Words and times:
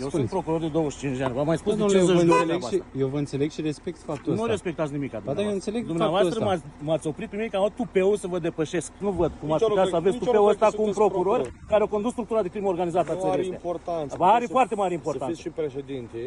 Eu 0.00 0.08
Spuneți. 0.08 0.16
sunt 0.16 0.28
procuror 0.28 0.60
de 0.60 0.68
25 0.68 1.16
de 1.16 1.24
ani. 1.24 1.34
V-am 1.34 1.46
mai 1.46 1.56
spus 1.56 1.72
de 1.72 1.78
Domnule, 1.78 1.98
eu 2.00 2.06
50 2.06 2.26
vă, 2.28 2.34
de 2.34 2.40
ori 2.40 2.40
înțeleg 2.42 2.60
treaba 2.60 2.76
și, 2.76 2.82
asta. 2.82 2.98
eu 3.02 3.08
vă 3.08 3.18
înțeleg 3.18 3.50
și 3.50 3.60
respect 3.60 3.98
faptul 4.10 4.32
Nu 4.32 4.38
ăsta. 4.40 4.50
respectați 4.50 4.92
nimic. 4.92 5.12
Ba 5.24 5.32
da, 5.32 5.42
eu 5.42 5.50
înțeleg 5.50 5.86
Dumneavoastră 5.86 6.30
faptul 6.30 6.46
m-ați, 6.48 6.62
m-ați 6.88 7.06
oprit 7.06 7.28
pe 7.28 7.36
mine 7.36 7.48
că 7.48 7.56
am 7.56 7.62
luat 7.62 7.74
tupeu 7.74 8.14
să 8.14 8.26
vă 8.26 8.38
depășesc. 8.38 8.92
Nu 8.98 9.10
văd 9.10 9.32
cum 9.40 9.52
ați 9.52 9.62
Nici 9.62 9.68
putea 9.68 9.82
ori 9.82 9.90
să 9.90 9.96
aveți 9.96 10.14
nici 10.16 10.24
tupeu 10.24 10.42
ori 10.44 10.52
ăsta 10.52 10.66
că 10.66 10.76
cu 10.76 10.82
un 10.82 10.92
sunteți 10.92 11.08
procuror 11.12 11.40
procuror. 11.40 11.64
care 11.68 11.82
a 11.82 11.86
condus 11.86 12.10
structura 12.10 12.42
de 12.42 12.48
crimă 12.48 12.68
organizată 12.68 13.10
a 13.10 13.14
Nu 13.14 13.18
țării 13.20 13.32
are 13.32 13.40
astea. 13.42 13.54
importanță. 13.62 14.14
Ba, 14.18 14.26
are 14.32 14.44
Să- 14.44 14.50
foarte 14.56 14.74
mare 14.74 14.88
Să 14.88 14.94
importanță. 14.94 15.26
fiți 15.34 15.40
și 15.40 15.48
președinte. 15.48 16.18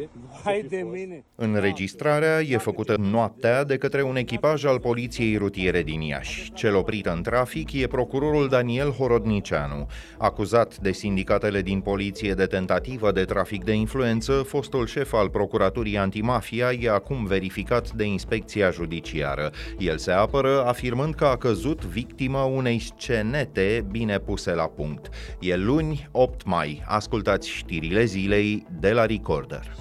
Hai 0.44 0.54
să 0.56 0.62
fi 0.62 0.68
de 0.74 0.80
fost. 0.82 0.94
mine. 0.94 1.24
Înregistrarea 1.34 2.40
e 2.40 2.56
făcută 2.56 2.96
noaptea 3.10 3.64
de 3.64 3.76
către 3.76 4.02
un 4.02 4.16
echipaj 4.16 4.64
al 4.64 4.78
poliției 4.80 5.36
rutiere 5.36 5.82
din 5.82 6.00
Iași. 6.00 6.52
Cel 6.52 6.76
oprit 6.76 7.06
în 7.06 7.22
trafic 7.22 7.72
e 7.72 7.86
procurorul 7.86 8.48
Daniel 8.48 8.90
Horodnicianu. 8.90 9.86
Acuzat 10.18 10.78
de 10.78 10.92
sindicatele 10.92 11.60
din 11.62 11.80
poliție 11.80 12.32
de 12.34 12.44
tentativă 12.46 13.12
de 13.12 13.24
trafic 13.24 13.61
de 13.64 13.72
influență, 13.72 14.32
fostul 14.32 14.86
șef 14.86 15.12
al 15.12 15.28
procuraturii 15.28 15.98
antimafia 15.98 16.72
e 16.80 16.90
acum 16.90 17.24
verificat 17.24 17.90
de 17.92 18.04
inspecția 18.04 18.70
judiciară. 18.70 19.50
El 19.78 19.98
se 19.98 20.10
apără 20.10 20.64
afirmând 20.66 21.14
că 21.14 21.24
a 21.24 21.36
căzut 21.36 21.84
victima 21.84 22.44
unei 22.44 22.78
scenete 22.78 23.86
bine 23.90 24.18
puse 24.18 24.54
la 24.54 24.66
punct. 24.68 25.08
E 25.40 25.56
luni, 25.56 26.08
8 26.10 26.44
mai. 26.44 26.82
Ascultați 26.86 27.48
știrile 27.48 28.04
zilei 28.04 28.66
de 28.80 28.92
la 28.92 29.06
Recorder. 29.06 29.74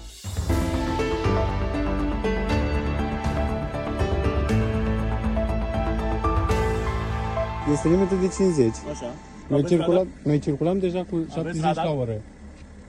Este 7.72 7.88
limită 7.88 8.16
de 8.16 8.28
50. 8.28 8.76
Așa. 8.92 9.14
Noi 9.48 9.60
Aveți 9.60 9.68
circulam, 9.74 9.98
radar? 9.98 10.08
noi 10.24 10.40
circulam 10.40 10.80
deja 10.80 11.06
cu 11.10 11.26
70 11.34 11.62
radar? 11.62 11.86
la 11.86 11.92
oră. 11.92 12.22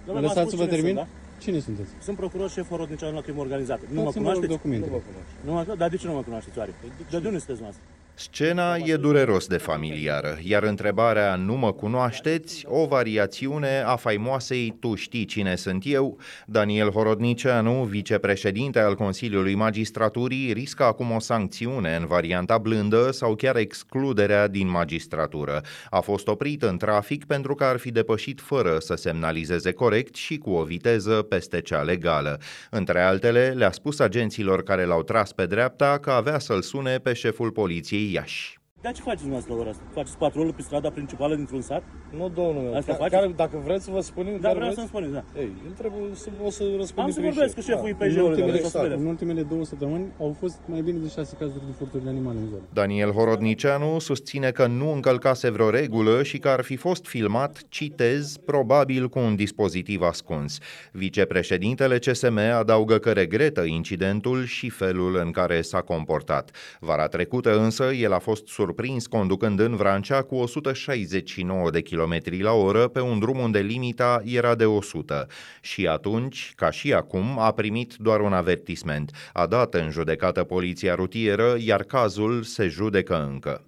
Domnule, 0.06 0.26
Mă 0.26 0.32
v-am 0.32 0.36
lăsați 0.36 0.50
să 0.50 0.56
spus 0.56 0.58
vă 0.58 0.64
cine 0.64 0.76
termin? 0.76 0.94
sunt, 0.96 1.08
da? 1.08 1.40
Cine 1.44 1.58
sunteți? 1.66 1.90
Sunt 2.06 2.16
procuror 2.16 2.48
șef 2.50 2.68
Horodnicianu 2.68 3.14
la 3.14 3.20
crimă 3.26 3.40
organizată. 3.40 3.82
Nu 3.88 4.00
mă 4.00 4.04
Dați-mi, 4.04 4.24
vă 4.24 4.30
rog, 4.30 4.38
cunoașteți? 4.38 4.52
documentele. 4.56 5.02
Nu 5.46 5.52
mă, 5.52 5.74
dar 5.80 5.88
de 5.88 5.96
ce 5.96 6.06
nu 6.06 6.14
mă 6.18 6.22
cunoașteți 6.22 6.58
oare? 6.58 6.72
De 7.10 7.16
unde 7.16 7.38
sunteți 7.38 7.60
noastră? 7.66 7.82
Scena 8.22 8.76
e 8.76 8.96
dureros 8.96 9.46
de 9.46 9.56
familiară, 9.56 10.38
iar 10.42 10.62
întrebarea 10.62 11.34
nu 11.34 11.54
mă 11.54 11.72
cunoașteți, 11.72 12.64
o 12.66 12.86
variațiune 12.86 13.82
a 13.86 13.96
faimoasei 13.96 14.76
tu 14.80 14.94
știi 14.94 15.24
cine 15.24 15.56
sunt 15.56 15.82
eu, 15.86 16.18
Daniel 16.46 16.90
Horodnicianu, 16.90 17.84
vicepreședinte 17.84 18.78
al 18.78 18.94
Consiliului 18.94 19.54
Magistraturii, 19.54 20.52
riscă 20.52 20.84
acum 20.84 21.10
o 21.10 21.20
sancțiune 21.20 21.96
în 22.00 22.06
varianta 22.06 22.58
blândă 22.58 23.10
sau 23.10 23.34
chiar 23.34 23.56
excluderea 23.56 24.48
din 24.48 24.70
magistratură. 24.70 25.60
A 25.90 26.00
fost 26.00 26.28
oprit 26.28 26.62
în 26.62 26.76
trafic 26.76 27.24
pentru 27.24 27.54
că 27.54 27.64
ar 27.64 27.76
fi 27.76 27.90
depășit 27.90 28.40
fără 28.40 28.78
să 28.78 28.94
semnalizeze 28.94 29.72
corect 29.72 30.14
și 30.14 30.38
cu 30.38 30.50
o 30.50 30.62
viteză 30.62 31.22
peste 31.22 31.60
cea 31.60 31.82
legală. 31.82 32.38
Între 32.70 33.00
altele, 33.00 33.52
le-a 33.56 33.72
spus 33.72 33.98
agenților 33.98 34.62
care 34.62 34.84
l-au 34.84 35.02
tras 35.02 35.32
pe 35.32 35.46
dreapta 35.46 35.98
că 35.98 36.10
avea 36.10 36.38
să-l 36.38 36.62
sune 36.62 36.98
pe 36.98 37.12
șeful 37.12 37.50
poliției 37.50 38.10
Iași. 38.12 38.61
Dar 38.82 38.92
ce 38.92 39.00
faceți 39.02 39.22
dumneavoastră 39.22 39.54
la 39.54 39.60
ora 39.60 39.70
asta? 39.70 39.82
Faceți 39.94 40.16
patrolul 40.18 40.52
pe 40.52 40.62
strada 40.62 40.90
principală 40.90 41.34
dintr-un 41.34 41.60
sat? 41.60 41.82
Nu, 42.16 42.28
domnul 42.28 42.62
meu. 42.62 42.74
Asta 42.74 42.92
Ca- 42.92 42.98
faceți? 42.98 43.14
care, 43.20 43.32
dacă 43.36 43.62
vreți 43.64 43.84
să 43.84 43.90
vă 43.90 44.00
spunem, 44.00 44.32
Da, 44.32 44.48
care 44.48 44.54
vreau 44.54 44.72
vreți? 44.72 44.74
să-mi 44.76 44.88
spuneți, 44.88 45.12
da. 45.12 45.40
Ei, 45.40 45.52
îl 45.66 45.72
trebuie 45.72 46.02
să 46.14 46.28
o 46.44 46.50
să 46.50 46.62
răspund 46.76 47.06
Am 47.06 47.12
să 47.12 47.20
prin 47.20 47.30
vorbesc 47.32 47.54
cu 47.54 47.60
șef. 47.60 47.68
șeful 47.74 47.96
Da. 47.98 48.04
IPJ-ului, 48.04 48.24
în, 48.24 48.30
ultimele, 48.30 48.52
care 48.52 48.64
o 48.64 48.68
să 48.68 48.78
vedem. 48.82 49.00
în 49.00 49.06
ultimele 49.06 49.42
două 49.42 49.64
săptămâni 49.64 50.06
au 50.20 50.36
fost 50.40 50.58
mai 50.66 50.80
bine 50.80 50.98
de 50.98 51.08
6 51.08 51.36
cazuri 51.38 51.64
de 51.66 51.72
furturi 51.78 52.02
de 52.02 52.08
animale 52.08 52.38
în 52.38 52.48
zonă. 52.48 52.62
Daniel 52.72 53.10
Horodnicianu 53.10 53.98
susține 53.98 54.50
că 54.50 54.66
nu 54.66 54.92
încălcase 54.92 55.50
vreo 55.50 55.70
regulă 55.70 56.22
și 56.22 56.38
că 56.38 56.48
ar 56.48 56.60
fi 56.62 56.76
fost 56.76 57.06
filmat, 57.06 57.60
citez, 57.68 58.36
probabil 58.36 59.08
cu 59.08 59.18
un 59.18 59.36
dispozitiv 59.36 60.00
ascuns. 60.02 60.58
Vicepreședintele 60.92 61.98
CSM 61.98 62.38
adaugă 62.58 62.98
că 62.98 63.12
regretă 63.12 63.60
incidentul 63.62 64.44
și 64.44 64.68
felul 64.68 65.16
în 65.24 65.30
care 65.30 65.60
s-a 65.60 65.80
comportat. 65.80 66.50
Vara 66.80 67.06
trecută 67.06 67.58
însă, 67.58 67.84
el 67.92 68.12
a 68.12 68.18
fost 68.18 68.46
surprins 68.46 68.70
conducând 69.08 69.60
în 69.60 69.76
Vrancea 69.76 70.22
cu 70.22 70.34
169 70.34 71.70
de 71.70 71.80
km 71.80 72.18
la 72.42 72.52
oră 72.52 72.88
pe 72.88 73.00
un 73.00 73.18
drum 73.18 73.38
unde 73.38 73.58
limita 73.58 74.22
era 74.24 74.54
de 74.54 74.64
100. 74.64 75.26
Și 75.60 75.86
atunci, 75.86 76.52
ca 76.56 76.70
și 76.70 76.92
acum, 76.92 77.38
a 77.38 77.52
primit 77.52 77.94
doar 77.94 78.20
un 78.20 78.32
avertisment. 78.32 79.10
A 79.32 79.46
dat 79.46 79.74
în 79.74 79.90
judecată 79.90 80.44
poliția 80.44 80.94
rutieră, 80.94 81.56
iar 81.58 81.82
cazul 81.82 82.42
se 82.42 82.68
judecă 82.68 83.28
încă. 83.30 83.62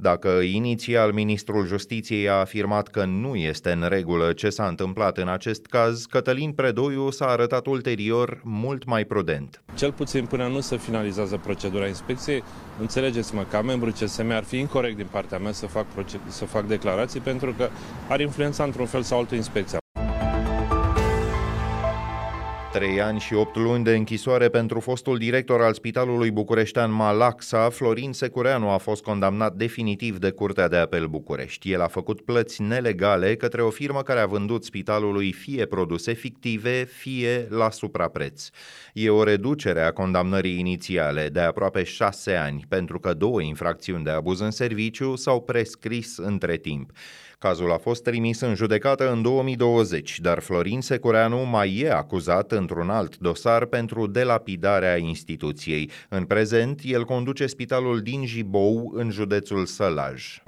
Dacă 0.00 0.28
inițial 0.28 1.12
ministrul 1.12 1.66
justiției 1.66 2.28
a 2.28 2.32
afirmat 2.32 2.88
că 2.88 3.04
nu 3.04 3.34
este 3.34 3.70
în 3.70 3.86
regulă 3.88 4.32
ce 4.32 4.50
s-a 4.50 4.66
întâmplat 4.66 5.18
în 5.18 5.28
acest 5.28 5.66
caz, 5.66 6.04
Cătălin 6.04 6.52
Predoiu 6.52 7.10
s-a 7.10 7.26
arătat 7.26 7.66
ulterior 7.66 8.40
mult 8.44 8.84
mai 8.84 9.04
prudent. 9.04 9.62
Cel 9.74 9.92
puțin 9.92 10.26
până 10.26 10.46
nu 10.46 10.60
se 10.60 10.76
finalizează 10.76 11.36
procedura 11.36 11.86
inspecției, 11.86 12.42
înțelegeți-mă, 12.80 13.44
ca 13.50 13.62
membru 13.62 13.90
CSM 13.90 14.30
ar 14.30 14.44
fi 14.44 14.58
incorrect 14.58 14.96
din 14.96 15.08
partea 15.10 15.38
mea 15.38 15.52
să 15.52 15.66
fac, 15.66 15.86
proce- 15.86 16.20
să 16.26 16.44
fac 16.44 16.66
declarații 16.66 17.20
pentru 17.20 17.54
că 17.56 17.68
ar 18.08 18.20
influența 18.20 18.64
într-un 18.64 18.86
fel 18.86 19.02
sau 19.02 19.18
altul 19.18 19.36
inspecția. 19.36 19.78
Trei 22.72 23.00
ani 23.00 23.20
și 23.20 23.34
opt 23.34 23.56
luni 23.56 23.84
de 23.84 23.94
închisoare 23.94 24.48
pentru 24.48 24.80
fostul 24.80 25.18
director 25.18 25.62
al 25.62 25.74
Spitalului 25.74 26.30
Bucureștean 26.30 26.92
Malaxa, 26.92 27.68
Florin 27.70 28.12
Secureanu 28.12 28.68
a 28.70 28.76
fost 28.76 29.02
condamnat 29.02 29.54
definitiv 29.54 30.18
de 30.18 30.30
Curtea 30.30 30.68
de 30.68 30.76
Apel 30.76 31.06
București. 31.06 31.72
El 31.72 31.80
a 31.80 31.86
făcut 31.86 32.20
plăți 32.20 32.62
nelegale 32.62 33.36
către 33.36 33.62
o 33.62 33.70
firmă 33.70 34.02
care 34.02 34.20
a 34.20 34.26
vândut 34.26 34.64
spitalului 34.64 35.32
fie 35.32 35.66
produse 35.66 36.12
fictive, 36.12 36.84
fie 36.84 37.46
la 37.50 37.70
suprapreț. 37.70 38.48
E 38.92 39.10
o 39.10 39.22
reducere 39.22 39.80
a 39.80 39.92
condamnării 39.92 40.58
inițiale 40.58 41.28
de 41.28 41.40
aproape 41.40 41.82
șase 41.82 42.34
ani, 42.34 42.64
pentru 42.68 42.98
că 42.98 43.14
două 43.14 43.40
infracțiuni 43.42 44.04
de 44.04 44.10
abuz 44.10 44.40
în 44.40 44.50
serviciu 44.50 45.16
s-au 45.16 45.40
prescris 45.40 46.16
între 46.16 46.56
timp. 46.56 46.90
Cazul 47.38 47.72
a 47.72 47.78
fost 47.78 48.02
trimis 48.02 48.40
în 48.40 48.54
judecată 48.54 49.12
în 49.12 49.22
2020, 49.22 50.20
dar 50.20 50.38
Florin 50.40 50.80
Secureanu 50.80 51.38
mai 51.44 51.78
e 51.78 51.90
acuzat 51.90 52.52
într-un 52.52 52.90
alt 52.90 53.16
dosar 53.16 53.64
pentru 53.64 54.06
delapidarea 54.06 54.96
instituției. 54.96 55.90
În 56.08 56.24
prezent, 56.24 56.80
el 56.84 57.04
conduce 57.04 57.46
spitalul 57.46 58.00
din 58.00 58.26
Jibou, 58.26 58.92
în 58.94 59.10
județul 59.10 59.66
Sălaj. 59.66 60.42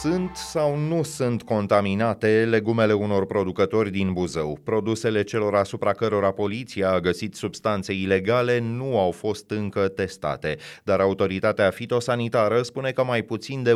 Sunt 0.00 0.36
sau 0.36 0.76
nu 0.76 1.02
sunt 1.02 1.42
contaminate 1.42 2.46
legumele 2.50 2.92
unor 2.92 3.26
producători 3.26 3.90
din 3.90 4.12
Buzău? 4.12 4.58
Produsele 4.64 5.22
celor 5.22 5.54
asupra 5.54 5.92
cărora 5.92 6.30
poliția 6.30 6.90
a 6.90 7.00
găsit 7.00 7.34
substanțe 7.34 7.92
ilegale 7.92 8.58
nu 8.58 8.98
au 8.98 9.10
fost 9.10 9.50
încă 9.50 9.88
testate, 9.88 10.56
dar 10.84 11.00
autoritatea 11.00 11.70
fitosanitară 11.70 12.62
spune 12.62 12.90
că 12.90 13.04
mai 13.04 13.22
puțin 13.22 13.62
de 13.62 13.72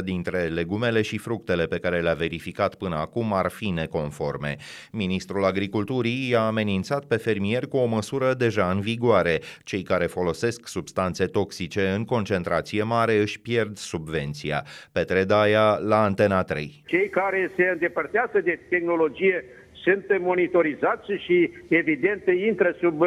1% 0.00 0.04
dintre 0.04 0.42
legumele 0.42 1.02
și 1.02 1.18
fructele 1.18 1.66
pe 1.66 1.78
care 1.78 2.00
le-a 2.00 2.14
verificat 2.14 2.74
până 2.74 2.96
acum 2.96 3.32
ar 3.32 3.50
fi 3.50 3.68
neconforme. 3.68 4.56
Ministrul 4.92 5.44
Agriculturii 5.44 6.28
i-a 6.28 6.46
amenințat 6.46 7.04
pe 7.04 7.16
fermieri 7.16 7.68
cu 7.68 7.76
o 7.76 7.86
măsură 7.86 8.34
deja 8.34 8.70
în 8.70 8.80
vigoare. 8.80 9.40
Cei 9.64 9.82
care 9.82 10.06
folosesc 10.06 10.68
substanțe 10.68 11.26
toxice 11.26 11.88
în 11.88 12.04
concentrație 12.04 12.82
mare 12.82 13.20
își 13.20 13.40
pierd 13.40 13.76
subvenția. 13.76 14.64
Petre 14.92 14.99
Daia 15.24 15.78
la 15.78 16.02
Antena 16.02 16.42
3. 16.42 16.82
Cei 16.86 17.08
care 17.08 17.50
se 17.56 17.68
îndepărtează 17.72 18.40
de 18.40 18.58
tehnologie 18.68 19.44
sunt 19.82 20.04
monitorizați 20.20 21.12
și 21.26 21.50
evident 21.68 22.22
intră 22.48 22.76
sub, 22.80 23.02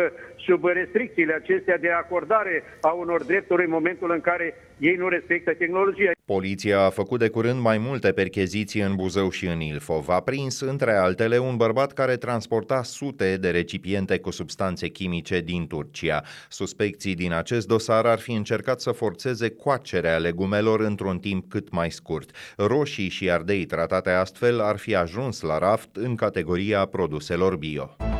sub 0.45 0.65
restricțiile 0.65 1.33
acestea 1.33 1.77
de 1.77 1.89
acordare 1.89 2.63
a 2.81 2.91
unor 2.91 3.23
drepturi 3.23 3.63
în 3.63 3.69
momentul 3.69 4.11
în 4.11 4.21
care 4.21 4.55
ei 4.77 4.95
nu 4.95 5.07
respectă 5.07 5.53
tehnologia. 5.53 6.11
Poliția 6.25 6.79
a 6.79 6.89
făcut 6.89 7.19
de 7.19 7.29
curând 7.29 7.59
mai 7.59 7.77
multe 7.77 8.11
percheziții 8.11 8.81
în 8.81 8.95
Buzău 8.95 9.29
și 9.29 9.45
în 9.45 9.59
Ilfov. 9.59 10.09
A 10.09 10.19
prins, 10.21 10.59
între 10.59 10.91
altele, 10.91 11.37
un 11.37 11.55
bărbat 11.55 11.93
care 11.93 12.15
transporta 12.15 12.83
sute 12.83 13.37
de 13.37 13.49
recipiente 13.49 14.19
cu 14.19 14.31
substanțe 14.31 14.87
chimice 14.87 15.39
din 15.39 15.67
Turcia. 15.67 16.23
Suspecții 16.49 17.15
din 17.15 17.33
acest 17.33 17.67
dosar 17.67 18.05
ar 18.05 18.19
fi 18.19 18.31
încercat 18.31 18.81
să 18.81 18.91
forțeze 18.91 19.49
coacerea 19.49 20.17
legumelor 20.17 20.79
într-un 20.79 21.17
timp 21.17 21.49
cât 21.49 21.71
mai 21.71 21.91
scurt. 21.91 22.29
Roșii 22.57 23.09
și 23.09 23.31
ardei 23.31 23.65
tratate 23.65 24.09
astfel 24.09 24.59
ar 24.59 24.77
fi 24.77 24.95
ajuns 24.95 25.41
la 25.41 25.57
raft 25.57 25.95
în 25.95 26.15
categoria 26.63 26.87
produselor 26.87 27.57
bio. 27.57 28.12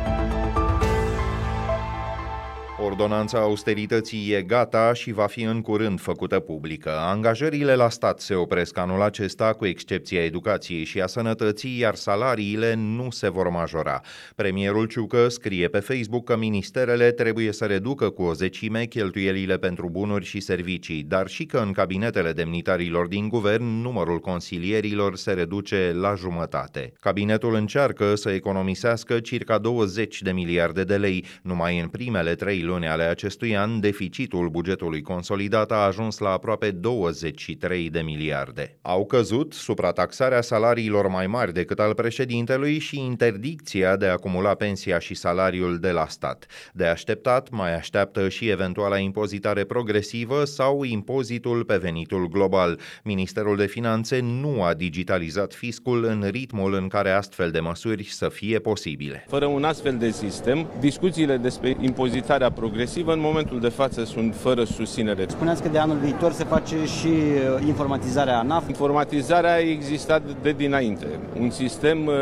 Ordonanța 2.84 3.38
austerității 3.38 4.32
e 4.32 4.42
gata 4.42 4.92
și 4.92 5.12
va 5.12 5.26
fi 5.26 5.42
în 5.42 5.60
curând 5.60 6.00
făcută 6.00 6.40
publică. 6.40 6.90
Angajările 6.98 7.74
la 7.74 7.88
stat 7.88 8.20
se 8.20 8.34
opresc 8.34 8.78
anul 8.78 9.02
acesta, 9.02 9.52
cu 9.52 9.66
excepția 9.66 10.24
educației 10.24 10.84
și 10.84 11.00
a 11.00 11.06
sănătății, 11.06 11.78
iar 11.78 11.94
salariile 11.94 12.74
nu 12.74 13.10
se 13.10 13.28
vor 13.28 13.48
majora. 13.48 14.00
Premierul 14.34 14.86
Ciucă 14.86 15.28
scrie 15.28 15.68
pe 15.68 15.78
Facebook 15.78 16.24
că 16.24 16.36
ministerele 16.36 17.10
trebuie 17.10 17.52
să 17.52 17.64
reducă 17.64 18.10
cu 18.10 18.22
o 18.22 18.32
zecime 18.32 18.84
cheltuielile 18.84 19.56
pentru 19.56 19.88
bunuri 19.90 20.24
și 20.24 20.40
servicii, 20.40 21.02
dar 21.02 21.26
și 21.26 21.44
că 21.44 21.58
în 21.58 21.72
cabinetele 21.72 22.32
demnitarilor 22.32 23.06
din 23.06 23.28
guvern 23.28 23.64
numărul 23.64 24.18
consilierilor 24.18 25.16
se 25.16 25.32
reduce 25.32 25.92
la 26.00 26.14
jumătate. 26.14 26.92
Cabinetul 27.00 27.54
încearcă 27.54 28.14
să 28.14 28.30
economisească 28.30 29.20
circa 29.20 29.58
20 29.58 30.22
de 30.22 30.32
miliarde 30.32 30.84
de 30.84 30.96
lei. 30.96 31.24
Numai 31.42 31.80
în 31.80 31.88
primele 31.88 32.34
trei 32.34 32.62
luni 32.62 32.72
ale 32.82 33.02
acestui 33.02 33.56
an, 33.56 33.80
deficitul 33.80 34.48
bugetului 34.48 35.02
consolidat 35.02 35.72
a 35.72 35.74
ajuns 35.74 36.18
la 36.18 36.30
aproape 36.30 36.70
23 36.70 37.90
de 37.90 38.00
miliarde. 38.00 38.78
Au 38.82 39.06
căzut 39.06 39.52
suprataxarea 39.52 40.40
salariilor 40.40 41.08
mai 41.08 41.26
mari 41.26 41.52
decât 41.52 41.78
al 41.78 41.94
președintelui 41.94 42.78
și 42.78 42.98
interdicția 42.98 43.96
de 43.96 44.06
a 44.06 44.12
acumula 44.12 44.54
pensia 44.54 44.98
și 44.98 45.14
salariul 45.14 45.78
de 45.78 45.90
la 45.90 46.06
stat. 46.08 46.46
De 46.72 46.86
așteptat, 46.86 47.50
mai 47.50 47.74
așteaptă 47.74 48.28
și 48.28 48.48
eventuala 48.48 48.98
impozitare 48.98 49.64
progresivă 49.64 50.44
sau 50.44 50.82
impozitul 50.82 51.64
pe 51.64 51.76
venitul 51.76 52.28
global. 52.28 52.78
Ministerul 53.02 53.56
de 53.56 53.66
Finanțe 53.66 54.20
nu 54.20 54.62
a 54.62 54.74
digitalizat 54.74 55.52
fiscul 55.52 56.04
în 56.04 56.28
ritmul 56.30 56.74
în 56.74 56.88
care 56.88 57.10
astfel 57.10 57.50
de 57.50 57.60
măsuri 57.60 58.04
să 58.04 58.28
fie 58.28 58.58
posibile. 58.58 59.24
Fără 59.28 59.46
un 59.46 59.64
astfel 59.64 59.96
de 59.96 60.10
sistem, 60.10 60.66
discuțiile 60.80 61.36
despre 61.36 61.76
impozitarea 61.80 62.50
progresivă 62.54 63.12
în 63.12 63.20
momentul 63.20 63.60
de 63.60 63.68
față 63.68 64.04
sunt 64.04 64.34
fără 64.34 64.64
susținere. 64.64 65.24
Spuneați 65.28 65.62
că 65.62 65.68
de 65.68 65.78
anul 65.78 65.96
viitor 65.96 66.32
se 66.32 66.44
face 66.44 66.76
și 66.84 67.06
uh, 67.06 67.66
informatizarea 67.66 68.38
ANAF. 68.38 68.68
Informatizarea 68.68 69.52
a 69.54 69.58
existat 69.58 70.22
de 70.42 70.52
dinainte. 70.52 71.06
Un 71.40 71.50
sistem 71.50 72.06
uh, 72.06 72.14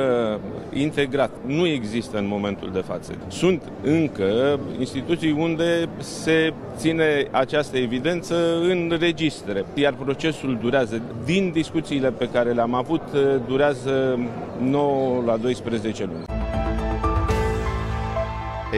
integrat 0.72 1.30
nu 1.46 1.66
există 1.66 2.18
în 2.18 2.26
momentul 2.26 2.70
de 2.72 2.80
față. 2.80 3.12
Sunt 3.28 3.62
încă 3.82 4.58
instituții 4.78 5.32
unde 5.32 5.88
se 5.98 6.52
ține 6.76 7.28
această 7.30 7.76
evidență 7.76 8.34
în 8.60 8.96
registre, 9.00 9.64
iar 9.74 9.94
procesul 9.94 10.58
durează. 10.60 11.02
Din 11.24 11.50
discuțiile 11.52 12.10
pe 12.10 12.28
care 12.32 12.50
le-am 12.52 12.74
avut, 12.74 13.02
uh, 13.14 13.20
durează 13.46 14.18
9 14.58 15.22
la 15.26 15.36
12 15.36 16.04
luni. 16.04 16.31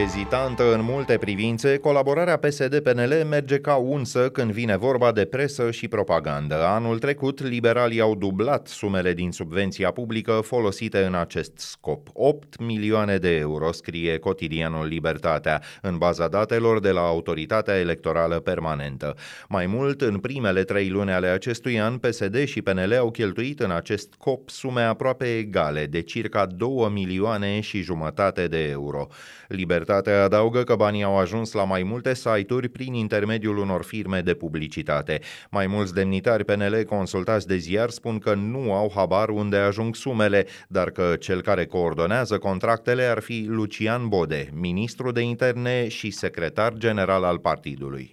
Ezitantă 0.02 0.74
în 0.74 0.80
multe 0.82 1.16
privințe, 1.16 1.78
colaborarea 1.78 2.36
PSD-PNL 2.36 3.26
merge 3.28 3.58
ca 3.58 3.74
unsă 3.74 4.28
când 4.28 4.52
vine 4.52 4.76
vorba 4.76 5.12
de 5.12 5.24
presă 5.24 5.70
și 5.70 5.88
propagandă. 5.88 6.64
Anul 6.64 6.98
trecut, 6.98 7.42
liberalii 7.42 8.00
au 8.00 8.14
dublat 8.14 8.66
sumele 8.66 9.12
din 9.12 9.30
subvenția 9.30 9.90
publică 9.90 10.32
folosite 10.32 11.04
în 11.04 11.14
acest 11.14 11.58
scop. 11.58 12.08
8 12.12 12.60
milioane 12.60 13.16
de 13.16 13.36
euro, 13.36 13.72
scrie 13.72 14.18
cotidianul 14.18 14.86
Libertatea, 14.86 15.62
în 15.82 15.98
baza 15.98 16.28
datelor 16.28 16.80
de 16.80 16.90
la 16.90 17.00
Autoritatea 17.00 17.78
Electorală 17.78 18.40
Permanentă. 18.40 19.14
Mai 19.48 19.66
mult, 19.66 20.00
în 20.00 20.18
primele 20.18 20.62
trei 20.64 20.88
luni 20.88 21.10
ale 21.12 21.26
acestui 21.26 21.80
an, 21.80 21.98
PSD 21.98 22.44
și 22.44 22.62
PNL 22.62 22.96
au 22.98 23.10
cheltuit 23.10 23.60
în 23.60 23.70
acest 23.70 24.12
scop 24.12 24.50
sume 24.50 24.82
aproape 24.82 25.36
egale, 25.36 25.86
de 25.86 26.00
circa 26.00 26.46
2 26.46 26.88
milioane 26.92 27.60
și 27.60 27.82
jumătate 27.82 28.46
de 28.46 28.68
euro. 28.68 29.06
Liber 29.48 29.82
Libertatea 29.84 30.24
adaugă 30.24 30.62
că 30.62 30.76
banii 30.76 31.02
au 31.02 31.18
ajuns 31.18 31.52
la 31.52 31.64
mai 31.64 31.82
multe 31.82 32.14
site-uri 32.14 32.68
prin 32.68 32.94
intermediul 32.94 33.58
unor 33.58 33.82
firme 33.82 34.20
de 34.20 34.34
publicitate. 34.34 35.20
Mai 35.50 35.66
mulți 35.66 35.94
demnitari 35.94 36.44
PNL 36.44 36.84
consultați 36.88 37.46
de 37.46 37.56
ziar 37.56 37.90
spun 37.90 38.18
că 38.18 38.34
nu 38.34 38.72
au 38.72 38.92
habar 38.94 39.28
unde 39.28 39.56
ajung 39.56 39.94
sumele, 39.94 40.46
dar 40.68 40.90
că 40.90 41.16
cel 41.20 41.42
care 41.42 41.66
coordonează 41.66 42.38
contractele 42.38 43.02
ar 43.02 43.20
fi 43.20 43.44
Lucian 43.48 44.08
Bode, 44.08 44.48
ministru 44.52 45.12
de 45.12 45.20
interne 45.20 45.88
și 45.88 46.10
secretar 46.10 46.72
general 46.72 47.24
al 47.24 47.38
partidului. 47.38 48.12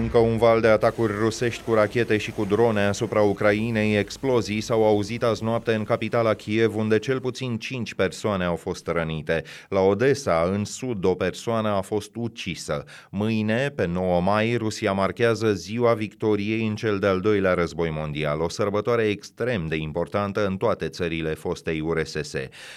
Încă 0.00 0.18
un 0.18 0.36
val 0.36 0.60
de 0.60 0.68
atacuri 0.68 1.12
rusești 1.18 1.62
cu 1.62 1.74
rachete 1.74 2.16
și 2.16 2.30
cu 2.30 2.44
drone 2.44 2.80
asupra 2.80 3.20
Ucrainei, 3.20 3.96
explozii 3.96 4.60
s-au 4.60 4.84
auzit 4.84 5.22
azi 5.22 5.44
noapte 5.44 5.74
în 5.74 5.84
capitala 5.84 6.34
Kiev, 6.34 6.76
unde 6.76 6.98
cel 6.98 7.20
puțin 7.20 7.58
5 7.58 7.94
persoane 7.94 8.44
au 8.44 8.56
fost 8.56 8.86
rănite. 8.86 9.42
La 9.68 9.80
Odessa, 9.80 10.50
în 10.52 10.64
sud, 10.64 11.04
o 11.04 11.14
persoană 11.14 11.68
a 11.68 11.80
fost 11.80 12.10
ucisă. 12.14 12.84
Mâine, 13.10 13.72
pe 13.74 13.86
9 13.86 14.20
mai, 14.20 14.56
Rusia 14.56 14.92
marchează 14.92 15.52
ziua 15.52 15.94
victoriei 15.94 16.66
în 16.66 16.74
cel 16.74 16.98
de-al 16.98 17.20
doilea 17.20 17.54
război 17.54 17.90
mondial, 17.90 18.40
o 18.40 18.48
sărbătoare 18.48 19.02
extrem 19.02 19.66
de 19.66 19.76
importantă 19.76 20.46
în 20.46 20.56
toate 20.56 20.88
țările 20.88 21.34
fostei 21.34 21.80
URSS. 21.80 22.34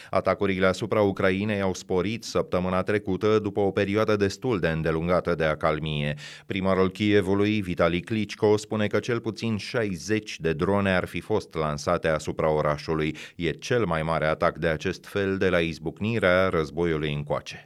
Atacurile 0.09 0.65
asupra 0.65 1.01
Ucrainei 1.01 1.61
au 1.61 1.73
sporit 1.73 2.23
săptămâna 2.23 2.81
trecută 2.81 3.39
după 3.39 3.59
o 3.59 3.71
perioadă 3.71 4.15
destul 4.15 4.59
de 4.59 4.67
îndelungată 4.67 5.35
de 5.35 5.43
acalmie. 5.43 6.15
Primarul 6.45 6.89
Kievului, 7.07 7.61
Vitali 7.61 7.99
Klitschko, 7.99 8.57
spune 8.57 8.87
că 8.87 8.99
cel 8.99 9.19
puțin 9.19 9.57
60 9.57 10.39
de 10.39 10.53
drone 10.53 10.95
ar 10.95 11.05
fi 11.05 11.19
fost 11.19 11.53
lansate 11.53 12.07
asupra 12.07 12.49
orașului. 12.49 13.15
E 13.35 13.51
cel 13.51 13.85
mai 13.85 14.03
mare 14.03 14.25
atac 14.25 14.57
de 14.57 14.67
acest 14.67 15.05
fel 15.05 15.37
de 15.37 15.49
la 15.49 15.59
izbucnirea 15.59 16.49
războiului 16.49 17.13
încoace. 17.13 17.65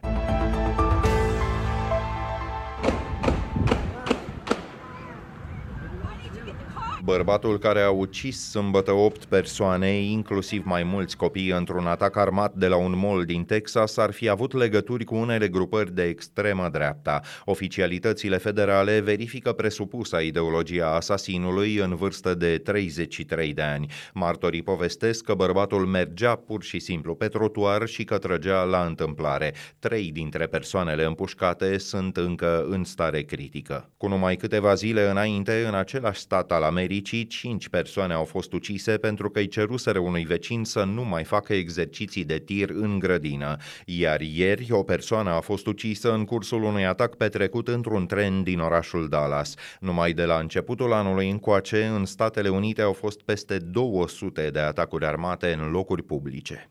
Bărbatul 7.12 7.58
care 7.58 7.80
a 7.80 7.90
ucis 7.90 8.48
sâmbătă 8.50 8.92
8 8.92 9.24
persoane, 9.24 9.88
inclusiv 9.88 10.62
mai 10.64 10.82
mulți 10.82 11.16
copii, 11.16 11.50
într-un 11.50 11.86
atac 11.86 12.16
armat 12.16 12.54
de 12.54 12.66
la 12.66 12.76
un 12.76 12.98
mall 12.98 13.24
din 13.24 13.44
Texas, 13.44 13.96
ar 13.96 14.12
fi 14.12 14.28
avut 14.28 14.52
legături 14.52 15.04
cu 15.04 15.14
unele 15.14 15.48
grupări 15.48 15.94
de 15.94 16.02
extremă 16.02 16.68
dreapta. 16.72 17.20
Oficialitățile 17.44 18.36
federale 18.36 19.00
verifică 19.00 19.52
presupusa 19.52 20.20
ideologia 20.20 20.94
asasinului 20.94 21.76
în 21.76 21.94
vârstă 21.94 22.34
de 22.34 22.58
33 22.58 23.52
de 23.52 23.62
ani. 23.62 23.92
Martorii 24.14 24.62
povestesc 24.62 25.24
că 25.24 25.34
bărbatul 25.34 25.86
mergea 25.86 26.34
pur 26.34 26.62
și 26.62 26.78
simplu 26.78 27.14
pe 27.14 27.28
trotuar 27.28 27.86
și 27.86 28.04
că 28.04 28.18
trăgea 28.18 28.62
la 28.62 28.84
întâmplare. 28.84 29.54
Trei 29.78 30.10
dintre 30.12 30.46
persoanele 30.46 31.04
împușcate 31.04 31.78
sunt 31.78 32.16
încă 32.16 32.66
în 32.68 32.84
stare 32.84 33.22
critică. 33.22 33.90
Cu 33.96 34.08
numai 34.08 34.36
câteva 34.36 34.74
zile 34.74 35.10
înainte, 35.10 35.64
în 35.68 35.74
același 35.74 36.20
stat 36.20 36.52
al 36.52 36.62
Americii, 36.62 37.00
Americii, 37.02 37.26
cinci 37.26 37.68
persoane 37.68 38.12
au 38.12 38.24
fost 38.24 38.52
ucise 38.52 38.96
pentru 38.96 39.30
că 39.30 39.38
îi 39.38 39.48
ceruseră 39.48 39.98
unui 39.98 40.24
vecin 40.24 40.64
să 40.64 40.84
nu 40.84 41.04
mai 41.04 41.24
facă 41.24 41.52
exerciții 41.54 42.24
de 42.24 42.38
tir 42.38 42.68
în 42.70 42.98
grădină, 42.98 43.56
iar 43.86 44.20
ieri 44.20 44.66
o 44.70 44.82
persoană 44.82 45.30
a 45.30 45.40
fost 45.40 45.66
ucisă 45.66 46.12
în 46.12 46.24
cursul 46.24 46.62
unui 46.62 46.86
atac 46.86 47.16
petrecut 47.16 47.68
într-un 47.68 48.06
tren 48.06 48.42
din 48.42 48.58
orașul 48.58 49.08
Dallas. 49.08 49.54
Numai 49.80 50.12
de 50.12 50.24
la 50.24 50.38
începutul 50.38 50.92
anului 50.92 51.30
încoace, 51.30 51.84
în 51.84 52.04
Statele 52.04 52.48
Unite 52.48 52.82
au 52.82 52.92
fost 52.92 53.22
peste 53.22 53.58
200 53.58 54.50
de 54.52 54.58
atacuri 54.58 55.04
armate 55.04 55.52
în 55.52 55.70
locuri 55.70 56.02
publice. 56.02 56.70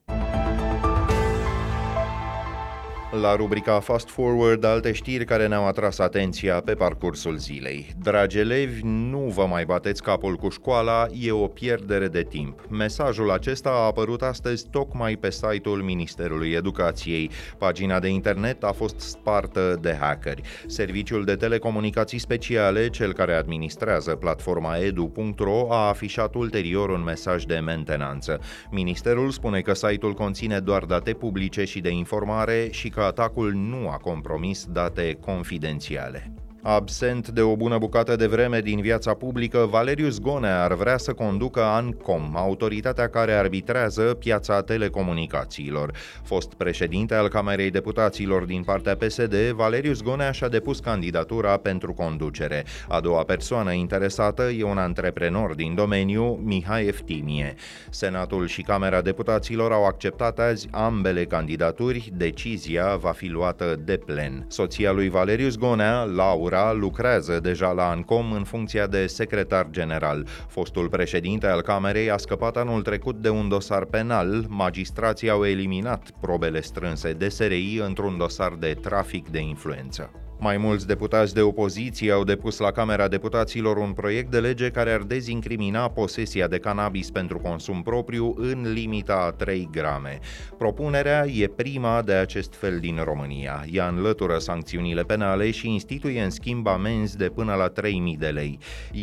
La 3.19 3.35
rubrica 3.35 3.79
Fast 3.79 4.09
Forward, 4.09 4.63
alte 4.63 4.91
știri 4.91 5.25
care 5.25 5.47
ne-au 5.47 5.67
atras 5.67 5.99
atenția 5.99 6.61
pe 6.61 6.73
parcursul 6.73 7.37
zilei. 7.37 7.87
Dragi 8.03 8.37
elevi, 8.37 8.81
nu 8.83 9.19
vă 9.19 9.45
mai 9.45 9.65
bateți 9.65 10.03
capul 10.03 10.35
cu 10.35 10.49
școala, 10.49 11.05
e 11.19 11.31
o 11.31 11.47
pierdere 11.47 12.07
de 12.07 12.23
timp. 12.23 12.59
Mesajul 12.69 13.31
acesta 13.31 13.69
a 13.69 13.85
apărut 13.85 14.21
astăzi 14.21 14.67
tocmai 14.69 15.15
pe 15.15 15.31
site-ul 15.31 15.81
Ministerului 15.81 16.51
Educației. 16.51 17.29
Pagina 17.57 17.99
de 17.99 18.07
internet 18.07 18.63
a 18.63 18.71
fost 18.71 18.99
spartă 18.99 19.77
de 19.81 19.97
hackeri. 19.99 20.41
Serviciul 20.67 21.25
de 21.25 21.35
telecomunicații 21.35 22.19
speciale, 22.19 22.89
cel 22.89 23.13
care 23.13 23.33
administrează 23.33 24.15
platforma 24.15 24.77
edu.ro, 24.77 25.73
a 25.73 25.87
afișat 25.87 26.35
ulterior 26.35 26.89
un 26.89 27.03
mesaj 27.03 27.43
de 27.43 27.59
mentenanță. 27.59 28.39
Ministerul 28.69 29.31
spune 29.31 29.61
că 29.61 29.73
site-ul 29.73 30.13
conține 30.13 30.59
doar 30.59 30.83
date 30.83 31.13
publice 31.13 31.63
și 31.63 31.79
de 31.79 31.89
informare 31.89 32.67
și 32.71 32.89
că 32.89 33.00
că 33.01 33.07
atacul 33.07 33.53
nu 33.53 33.89
a 33.89 33.97
compromis 33.97 34.65
date 34.65 35.17
confidențiale. 35.21 36.33
Absent 36.63 37.29
de 37.29 37.41
o 37.41 37.55
bună 37.55 37.77
bucată 37.77 38.15
de 38.15 38.27
vreme 38.27 38.59
din 38.59 38.81
viața 38.81 39.13
publică, 39.13 39.67
Valerius 39.69 40.19
Gonea 40.19 40.63
ar 40.63 40.73
vrea 40.73 40.97
să 40.97 41.13
conducă 41.13 41.63
ANCOM, 41.63 42.31
autoritatea 42.35 43.09
care 43.09 43.33
arbitrează 43.33 44.01
piața 44.01 44.61
telecomunicațiilor. 44.61 45.91
Fost 46.23 46.53
președinte 46.53 47.15
al 47.15 47.27
Camerei 47.27 47.71
Deputaților 47.71 48.43
din 48.43 48.63
partea 48.63 48.95
PSD, 48.95 49.35
Valerius 49.35 50.01
Gonea 50.01 50.31
și-a 50.31 50.47
depus 50.47 50.79
candidatura 50.79 51.57
pentru 51.57 51.93
conducere. 51.93 52.63
A 52.87 52.99
doua 52.99 53.23
persoană 53.23 53.71
interesată 53.71 54.43
e 54.43 54.63
un 54.63 54.77
antreprenor 54.77 55.55
din 55.55 55.75
domeniu, 55.75 56.39
Mihai 56.43 56.85
Eftimie. 56.85 57.55
Senatul 57.89 58.47
și 58.47 58.61
Camera 58.61 59.01
Deputaților 59.01 59.71
au 59.71 59.85
acceptat 59.85 60.39
azi 60.39 60.67
ambele 60.71 61.25
candidaturi, 61.25 62.11
decizia 62.13 62.95
va 62.95 63.11
fi 63.11 63.27
luată 63.27 63.79
de 63.85 63.97
plen. 63.97 64.45
Soția 64.47 64.91
lui 64.91 65.09
Valerius 65.09 65.57
Gonea, 65.57 66.03
Laura, 66.03 66.49
Laura 66.51 66.71
lucrează 66.71 67.39
deja 67.39 67.71
la 67.71 67.89
ANCOM 67.89 68.31
în 68.31 68.43
funcția 68.43 68.87
de 68.87 69.07
secretar 69.07 69.67
general. 69.69 70.27
Fostul 70.47 70.89
președinte 70.89 71.47
al 71.47 71.61
Camerei 71.61 72.11
a 72.11 72.17
scăpat 72.17 72.57
anul 72.57 72.81
trecut 72.81 73.15
de 73.21 73.29
un 73.29 73.49
dosar 73.49 73.85
penal. 73.85 74.45
Magistrații 74.47 75.29
au 75.29 75.45
eliminat 75.45 76.09
probele 76.21 76.61
strânse 76.61 77.13
de 77.13 77.29
SRI 77.29 77.81
într-un 77.85 78.17
dosar 78.17 78.53
de 78.59 78.77
trafic 78.81 79.29
de 79.29 79.39
influență. 79.39 80.11
Mai 80.43 80.57
mulți 80.57 80.87
deputați 80.87 81.33
de 81.33 81.41
opoziție 81.41 82.11
au 82.11 82.23
depus 82.23 82.57
la 82.57 82.71
Camera 82.71 83.07
Deputaților 83.07 83.77
un 83.77 83.91
proiect 83.91 84.31
de 84.31 84.39
lege 84.39 84.69
care 84.69 84.91
ar 84.91 85.01
dezincrimina 85.01 85.89
posesia 85.89 86.47
de 86.47 86.57
cannabis 86.57 87.11
pentru 87.11 87.39
consum 87.39 87.81
propriu 87.81 88.33
în 88.37 88.73
limita 88.73 89.23
a 89.27 89.31
3 89.31 89.69
grame. 89.71 90.19
Propunerea 90.57 91.25
e 91.27 91.47
prima 91.47 92.01
de 92.01 92.13
acest 92.13 92.53
fel 92.55 92.79
din 92.79 92.99
România. 93.03 93.65
Ea 93.71 93.87
înlătură 93.87 94.37
sancțiunile 94.37 95.01
penale 95.01 95.51
și 95.51 95.73
instituie 95.73 96.21
în 96.21 96.29
schimb 96.29 96.67
amenzi 96.67 97.17
de 97.17 97.29
până 97.29 97.53
la 97.53 97.69
3.000 97.69 98.17
de 98.17 98.27
lei. 98.27 98.59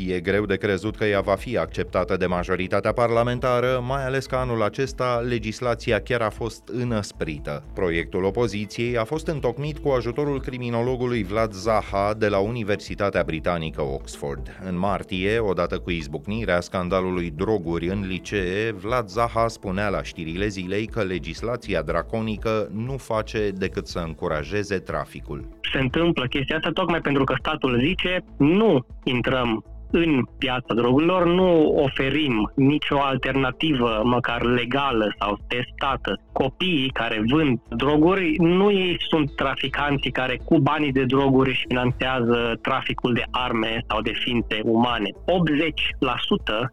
E 0.06 0.20
greu 0.20 0.46
de 0.46 0.56
crezut 0.56 0.96
că 0.96 1.04
ea 1.04 1.20
va 1.20 1.34
fi 1.34 1.58
acceptată 1.58 2.16
de 2.16 2.26
majoritatea 2.26 2.92
parlamentară, 2.92 3.84
mai 3.86 4.04
ales 4.04 4.26
că 4.26 4.34
anul 4.36 4.62
acesta 4.62 5.24
legislația 5.28 6.00
chiar 6.00 6.20
a 6.20 6.30
fost 6.30 6.62
înăsprită. 6.72 7.62
Proiectul 7.74 8.24
opoziției 8.24 8.96
a 8.96 9.04
fost 9.04 9.26
întocmit 9.26 9.78
cu 9.78 9.88
ajutorul 9.88 10.40
criminologului 10.40 11.26
Vlad 11.28 11.52
Zaha 11.52 12.14
de 12.14 12.28
la 12.28 12.38
Universitatea 12.38 13.22
Britanică 13.22 13.82
Oxford. 13.82 14.60
În 14.68 14.78
martie, 14.78 15.38
odată 15.38 15.78
cu 15.78 15.90
izbucnirea 15.90 16.60
scandalului 16.60 17.30
droguri 17.30 17.88
în 17.88 18.06
licee, 18.06 18.72
Vlad 18.72 19.08
Zaha 19.08 19.48
spunea 19.48 19.88
la 19.88 20.02
știrile 20.02 20.46
zilei 20.46 20.86
că 20.86 21.02
legislația 21.02 21.82
draconică 21.82 22.68
nu 22.72 22.96
face 22.96 23.50
decât 23.50 23.86
să 23.86 23.98
încurajeze 23.98 24.78
traficul. 24.78 25.48
Se 25.72 25.78
întâmplă 25.78 26.26
chestia 26.26 26.56
asta 26.56 26.70
tocmai 26.70 27.00
pentru 27.00 27.24
că 27.24 27.34
statul 27.38 27.78
zice 27.80 28.24
nu 28.36 28.86
intrăm 29.04 29.64
în 29.90 30.24
piața 30.38 30.74
drogurilor 30.74 31.26
nu 31.26 31.74
oferim 31.84 32.52
nicio 32.54 32.98
alternativă, 33.00 34.00
măcar 34.04 34.42
legală 34.42 35.14
sau 35.18 35.38
testată. 35.48 36.20
Copiii 36.32 36.90
care 36.90 37.24
vând 37.26 37.60
droguri, 37.68 38.34
nu 38.38 38.70
ei 38.70 38.96
sunt 39.08 39.36
traficanții 39.36 40.10
care 40.10 40.40
cu 40.44 40.58
banii 40.58 40.92
de 40.92 41.04
droguri 41.04 41.50
își 41.50 41.64
finanțează 41.68 42.58
traficul 42.62 43.12
de 43.12 43.24
arme 43.30 43.84
sau 43.88 44.00
de 44.00 44.12
ființe 44.14 44.60
umane. 44.64 45.10
80% 45.10 45.14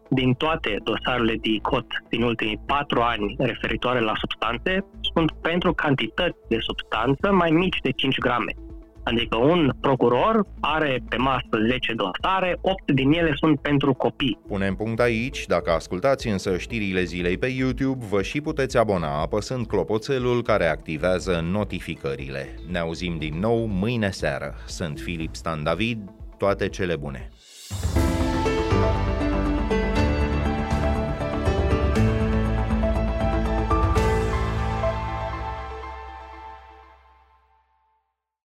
din 0.08 0.32
toate 0.32 0.76
dosarele 0.84 1.34
de 1.42 1.48
ICOT 1.48 1.86
din 2.08 2.22
ultimii 2.22 2.60
4 2.66 3.00
ani 3.00 3.34
referitoare 3.38 4.00
la 4.00 4.12
substanțe 4.16 4.84
sunt 5.14 5.30
pentru 5.42 5.72
cantități 5.72 6.38
de 6.48 6.58
substanță 6.60 7.32
mai 7.32 7.50
mici 7.50 7.78
de 7.82 7.90
5 7.90 8.18
grame. 8.18 8.52
Adică 9.08 9.36
un 9.36 9.72
procuror 9.80 10.46
are 10.60 11.02
pe 11.08 11.16
masă 11.16 11.46
10 11.68 11.94
dosare, 11.94 12.58
8 12.60 12.92
din 12.92 13.12
ele 13.12 13.32
sunt 13.34 13.60
pentru 13.60 13.92
copii. 13.94 14.38
Punem 14.48 14.74
punct 14.74 15.00
aici, 15.00 15.46
dacă 15.46 15.70
ascultați 15.70 16.28
însă 16.28 16.58
știrile 16.58 17.02
zilei 17.02 17.38
pe 17.38 17.46
YouTube, 17.46 18.04
vă 18.08 18.22
și 18.22 18.40
puteți 18.40 18.78
abona 18.78 19.20
apăsând 19.20 19.66
clopoțelul 19.66 20.42
care 20.42 20.66
activează 20.66 21.44
notificările. 21.50 22.54
Ne 22.70 22.78
auzim 22.78 23.18
din 23.18 23.38
nou 23.40 23.66
mâine 23.66 24.10
seară. 24.10 24.54
Sunt 24.66 24.98
Filip 24.98 25.34
Stan 25.34 25.62
David, 25.62 25.98
toate 26.38 26.68
cele 26.68 26.96
bune! 26.96 27.30